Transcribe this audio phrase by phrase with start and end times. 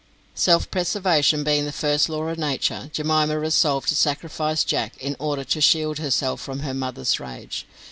[0.33, 5.43] Self preservation being the first law of nature, Jemima resolved to sacrifice Jack in order
[5.43, 7.67] to shield herself from her mother's rage.